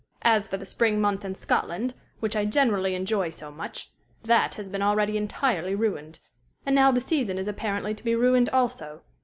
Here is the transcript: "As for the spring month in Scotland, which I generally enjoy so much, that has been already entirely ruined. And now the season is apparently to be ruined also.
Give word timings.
"As 0.23 0.47
for 0.47 0.57
the 0.57 0.65
spring 0.65 0.99
month 0.99 1.23
in 1.23 1.35
Scotland, 1.35 1.93
which 2.21 2.35
I 2.35 2.43
generally 2.43 2.95
enjoy 2.95 3.29
so 3.29 3.51
much, 3.51 3.91
that 4.23 4.55
has 4.55 4.67
been 4.67 4.81
already 4.81 5.15
entirely 5.15 5.75
ruined. 5.75 6.21
And 6.65 6.73
now 6.73 6.91
the 6.91 6.99
season 6.99 7.37
is 7.37 7.47
apparently 7.47 7.93
to 7.93 8.03
be 8.03 8.15
ruined 8.15 8.49
also. 8.49 9.03